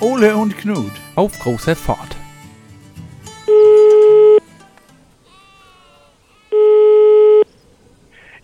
Ole 0.00 0.36
und 0.36 0.56
Knut. 0.56 0.92
Auf 1.16 1.36
großer 1.40 1.74
Fahrt. 1.74 2.16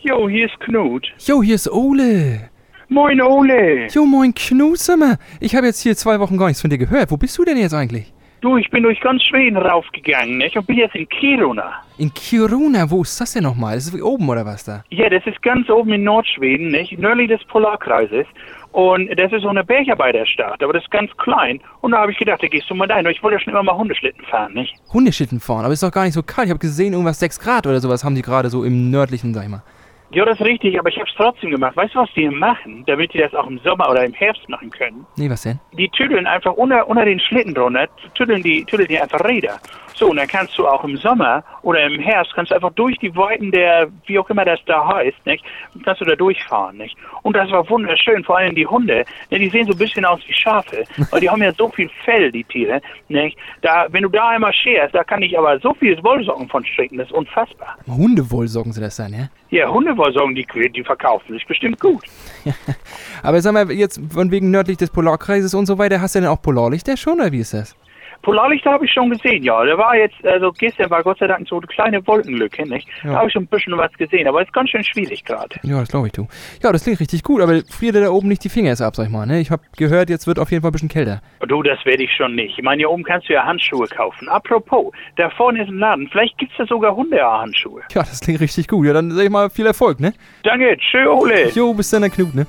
Jo, 0.00 0.28
hier 0.28 0.46
ist 0.46 0.58
Knut. 0.60 1.06
Jo, 1.20 1.42
hier 1.42 1.54
ist 1.54 1.70
Ole. 1.70 2.50
Moin, 2.88 3.20
Ole. 3.22 3.86
Jo, 3.88 4.04
moin 4.04 4.34
Knut, 4.34 4.78
sag 4.78 4.98
mal. 4.98 5.18
Ich 5.40 5.54
habe 5.54 5.66
jetzt 5.66 5.80
hier 5.80 5.96
zwei 5.96 6.18
Wochen 6.18 6.36
gar 6.36 6.48
nichts 6.48 6.60
von 6.60 6.70
dir 6.70 6.78
gehört. 6.78 7.10
Wo 7.12 7.16
bist 7.16 7.38
du 7.38 7.44
denn 7.44 7.56
jetzt 7.56 7.72
eigentlich? 7.72 8.12
Du, 8.44 8.58
ich 8.58 8.68
bin 8.68 8.82
durch 8.82 9.00
ganz 9.00 9.22
Schweden 9.22 9.56
raufgegangen, 9.56 10.36
nicht? 10.36 10.54
Und 10.54 10.66
bin 10.66 10.76
jetzt 10.76 10.94
in 10.94 11.08
Kiruna. 11.08 11.80
In 11.96 12.12
Kiruna, 12.12 12.90
wo 12.90 13.00
ist 13.00 13.18
das 13.18 13.32
denn 13.32 13.44
nochmal? 13.44 13.76
Das 13.76 13.86
ist 13.86 14.02
oben 14.02 14.28
oder 14.28 14.44
was 14.44 14.64
da? 14.64 14.84
Ja, 14.90 15.08
das 15.08 15.26
ist 15.26 15.40
ganz 15.40 15.70
oben 15.70 15.94
in 15.94 16.04
Nordschweden, 16.04 16.70
nicht? 16.70 16.98
Nördlich 16.98 17.28
des 17.28 17.42
Polarkreises. 17.44 18.26
Und 18.72 19.08
das 19.18 19.32
ist 19.32 19.40
so 19.40 19.48
eine 19.48 19.64
Bergarbeiterstadt, 19.64 20.62
aber 20.62 20.74
das 20.74 20.82
ist 20.82 20.90
ganz 20.90 21.10
klein. 21.16 21.58
Und 21.80 21.92
da 21.92 22.00
habe 22.00 22.12
ich 22.12 22.18
gedacht, 22.18 22.42
da 22.42 22.48
gehst 22.48 22.68
du 22.68 22.74
mal 22.74 22.86
dahin. 22.86 23.06
Ich 23.06 23.22
wollte 23.22 23.38
ja 23.38 23.40
schon 23.40 23.54
immer 23.54 23.62
mal 23.62 23.78
Hundeschlitten 23.78 24.22
fahren, 24.26 24.52
nicht? 24.52 24.74
Hundeschlitten 24.92 25.40
fahren, 25.40 25.64
aber 25.64 25.72
ist 25.72 25.82
doch 25.82 25.90
gar 25.90 26.04
nicht 26.04 26.12
so 26.12 26.22
kalt. 26.22 26.48
Ich 26.48 26.50
habe 26.50 26.60
gesehen, 26.60 26.92
irgendwas 26.92 27.20
6 27.20 27.40
Grad 27.40 27.66
oder 27.66 27.80
sowas 27.80 28.04
haben 28.04 28.14
die 28.14 28.20
gerade 28.20 28.50
so 28.50 28.62
im 28.62 28.90
nördlichen, 28.90 29.32
sag 29.32 29.44
ich 29.44 29.48
mal. 29.48 29.62
Ja, 30.10 30.24
das 30.24 30.38
ist 30.38 30.46
richtig, 30.46 30.78
aber 30.78 30.88
ich 30.88 30.96
habe 30.96 31.08
es 31.08 31.14
trotzdem 31.16 31.50
gemacht. 31.50 31.76
Weißt 31.76 31.94
du, 31.94 31.98
was 31.98 32.10
die 32.14 32.28
machen, 32.28 32.84
damit 32.86 33.12
die 33.14 33.18
das 33.18 33.34
auch 33.34 33.46
im 33.46 33.58
Sommer 33.60 33.90
oder 33.90 34.04
im 34.04 34.12
Herbst 34.12 34.48
machen 34.48 34.70
können? 34.70 35.06
Nee, 35.16 35.28
was 35.28 35.42
denn? 35.42 35.58
Die 35.72 35.88
tüdeln 35.88 36.26
einfach 36.26 36.52
unter, 36.52 36.86
unter 36.88 37.04
den 37.04 37.18
Schlitten 37.18 37.54
drunter, 37.54 37.88
tüdeln 38.14 38.42
die, 38.42 38.64
tüdeln 38.64 38.88
die 38.88 39.00
einfach 39.00 39.24
Räder. 39.24 39.58
So, 39.94 40.10
und 40.10 40.16
dann 40.16 40.26
kannst 40.26 40.58
du 40.58 40.66
auch 40.66 40.82
im 40.82 40.96
Sommer 40.96 41.44
oder 41.62 41.84
im 41.86 42.00
Herbst, 42.00 42.34
kannst 42.34 42.50
du 42.50 42.56
einfach 42.56 42.72
durch 42.72 42.98
die 42.98 43.14
Weiten 43.14 43.52
der, 43.52 43.88
wie 44.06 44.18
auch 44.18 44.28
immer 44.28 44.44
das 44.44 44.58
da 44.66 44.86
heißt, 44.86 45.24
nicht? 45.24 45.44
Kannst 45.84 46.00
du 46.00 46.04
da 46.04 46.16
durchfahren, 46.16 46.76
nicht? 46.76 46.96
Und 47.22 47.36
das 47.36 47.50
war 47.52 47.68
wunderschön, 47.70 48.24
vor 48.24 48.38
allem 48.38 48.56
die 48.56 48.66
Hunde, 48.66 49.04
ne, 49.30 49.38
die 49.38 49.48
sehen 49.48 49.66
so 49.66 49.72
ein 49.72 49.78
bisschen 49.78 50.04
aus 50.04 50.20
wie 50.26 50.32
Schafe, 50.32 50.84
weil 51.10 51.20
die 51.20 51.30
haben 51.30 51.42
ja 51.42 51.52
so 51.52 51.68
viel 51.68 51.88
Fell, 52.04 52.32
die 52.32 52.42
Tiere, 52.44 52.80
nicht? 53.08 53.38
Da, 53.62 53.86
wenn 53.90 54.02
du 54.02 54.08
da 54.08 54.30
einmal 54.30 54.52
scherst, 54.52 54.94
da 54.94 55.04
kann 55.04 55.22
ich 55.22 55.38
aber 55.38 55.58
so 55.60 55.72
viel 55.74 56.02
Wollsocken 56.02 56.48
von 56.48 56.64
stricken, 56.64 56.98
das 56.98 57.06
ist 57.06 57.14
unfassbar. 57.14 57.76
Hundewollsocken 57.86 58.72
sind 58.72 58.82
das 58.82 58.96
dann, 58.96 59.12
ja? 59.12 59.28
Ja, 59.50 59.68
Hundewollsocken, 59.68 60.34
die, 60.34 60.46
die 60.72 60.82
verkaufen 60.82 61.32
sich 61.32 61.46
bestimmt 61.46 61.78
gut. 61.78 62.02
Aber 63.22 63.40
sag 63.40 63.52
mal, 63.52 63.70
jetzt 63.70 64.00
von 64.12 64.30
wegen 64.32 64.50
nördlich 64.50 64.76
des 64.76 64.90
Polarkreises 64.90 65.54
und 65.54 65.66
so 65.66 65.78
weiter, 65.78 66.00
hast 66.00 66.16
du 66.16 66.20
denn 66.20 66.28
auch 66.28 66.42
Polarlichter 66.42 66.96
schon 66.96 67.20
oder 67.20 67.30
wie 67.30 67.38
ist 67.38 67.54
das? 67.54 67.76
Polarlichter 68.24 68.72
habe 68.72 68.84
ich 68.86 68.92
schon 68.92 69.10
gesehen, 69.10 69.42
ja. 69.44 69.64
Da 69.64 69.78
war 69.78 69.96
jetzt, 69.96 70.16
also 70.24 70.50
gestern 70.52 70.90
war 70.90 71.02
Gott 71.02 71.18
sei 71.18 71.26
Dank 71.26 71.46
so 71.46 71.58
eine 71.58 71.66
kleine 71.66 72.06
Wolkenlücke, 72.06 72.68
nicht? 72.68 72.88
Ja. 73.04 73.10
Da 73.10 73.16
habe 73.18 73.28
ich 73.28 73.32
schon 73.34 73.44
ein 73.44 73.48
bisschen 73.48 73.76
was 73.76 73.92
gesehen, 73.92 74.26
aber 74.26 74.40
es 74.40 74.48
ist 74.48 74.54
ganz 74.54 74.70
schön 74.70 74.82
schwierig 74.82 75.24
gerade. 75.24 75.54
Ja, 75.62 75.78
das 75.80 75.90
glaube 75.90 76.06
ich, 76.08 76.12
du. 76.12 76.26
Ja, 76.62 76.72
das 76.72 76.82
klingt 76.82 77.00
richtig 77.00 77.22
gut, 77.22 77.40
aber 77.42 77.60
friert 77.68 77.94
da 77.94 78.10
oben 78.10 78.28
nicht 78.28 78.42
die 78.42 78.48
Finger 78.48 78.70
jetzt 78.70 78.80
ab, 78.80 78.96
sag 78.96 79.04
ich 79.04 79.12
mal, 79.12 79.26
ne? 79.26 79.40
Ich 79.40 79.50
habe 79.50 79.62
gehört, 79.76 80.10
jetzt 80.10 80.26
wird 80.26 80.38
auf 80.38 80.50
jeden 80.50 80.62
Fall 80.62 80.70
ein 80.70 80.72
bisschen 80.72 80.88
kälter. 80.88 81.20
Du, 81.46 81.62
das 81.62 81.78
werde 81.84 82.02
ich 82.02 82.10
schon 82.16 82.34
nicht. 82.34 82.58
Ich 82.58 82.64
meine, 82.64 82.78
hier 82.80 82.90
oben 82.90 83.04
kannst 83.04 83.28
du 83.28 83.34
ja 83.34 83.44
Handschuhe 83.44 83.86
kaufen. 83.86 84.28
Apropos, 84.28 84.92
da 85.16 85.30
vorne 85.30 85.62
ist 85.62 85.68
ein 85.68 85.78
Laden. 85.78 86.08
Vielleicht 86.08 86.38
gibt's 86.38 86.54
da 86.56 86.66
sogar 86.66 86.96
Hundehandschuhe. 86.96 87.82
Ja, 87.92 88.00
das 88.02 88.20
klingt 88.20 88.40
richtig 88.40 88.68
gut. 88.68 88.86
Ja, 88.86 88.94
dann 88.94 89.10
sag 89.10 89.24
ich 89.24 89.30
mal 89.30 89.50
viel 89.50 89.66
Erfolg, 89.66 90.00
ne? 90.00 90.14
Danke, 90.42 90.76
tschö, 90.78 91.06
Ole. 91.06 91.50
Jo, 91.50 91.74
bis 91.74 91.90
dann, 91.90 92.02
der 92.02 92.10
Knut, 92.10 92.34
ne? 92.34 92.46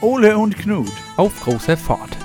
Ole 0.00 0.36
und 0.36 0.58
Knut. 0.58 0.90
Auf 1.16 1.40
großer 1.40 1.76
Fahrt. 1.76 2.16